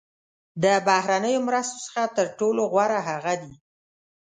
[0.63, 3.53] د بهرنیو مرستو څخه تر ټولو غوره هغه دي.